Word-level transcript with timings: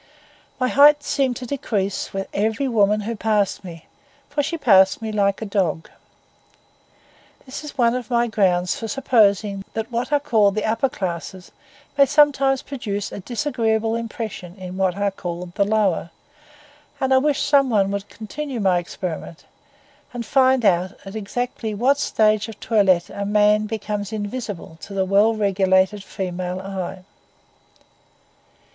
My 0.59 0.67
height 0.67 1.03
seemed 1.03 1.35
to 1.35 1.45
decrease 1.45 2.11
with 2.11 2.27
every 2.33 2.67
woman 2.67 3.01
who 3.01 3.15
passed 3.15 3.63
me, 3.63 3.85
for 4.29 4.41
she 4.41 4.57
passed 4.57 4.99
me 4.99 5.11
like 5.11 5.43
a 5.43 5.45
dog. 5.45 5.91
This 7.45 7.63
is 7.63 7.77
one 7.77 7.93
of 7.93 8.09
my 8.09 8.25
grounds 8.25 8.75
for 8.75 8.87
supposing 8.87 9.63
that 9.75 9.91
what 9.91 10.11
are 10.11 10.19
called 10.19 10.55
the 10.55 10.65
upper 10.65 10.89
classes 10.89 11.51
may 11.99 12.07
sometimes 12.07 12.63
produce 12.63 13.11
a 13.11 13.19
disagreeable 13.19 13.95
impression 13.95 14.55
in 14.55 14.75
what 14.75 14.95
are 14.97 15.11
called 15.11 15.53
the 15.53 15.65
lower; 15.65 16.09
and 16.99 17.13
I 17.13 17.19
wish 17.19 17.39
some 17.39 17.69
one 17.69 17.91
would 17.91 18.09
continue 18.09 18.59
my 18.59 18.79
experiment, 18.79 19.45
and 20.13 20.25
find 20.25 20.65
out 20.65 20.93
exactly 21.05 21.73
at 21.73 21.77
what 21.77 21.99
stage 21.99 22.47
of 22.49 22.59
toilette 22.59 23.11
a 23.11 23.23
man 23.23 23.67
becomes 23.67 24.11
invisible 24.11 24.79
to 24.81 24.95
the 24.95 25.05
well 25.05 25.35
regulated 25.35 26.03
female 26.03 26.59
eye. 26.59 27.03